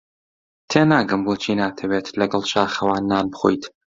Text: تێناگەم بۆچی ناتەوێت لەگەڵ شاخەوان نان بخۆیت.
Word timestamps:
تێناگەم 0.69 1.21
بۆچی 1.25 1.57
ناتەوێت 1.61 2.07
لەگەڵ 2.19 2.43
شاخەوان 2.51 3.03
نان 3.11 3.25
بخۆیت. 3.33 3.63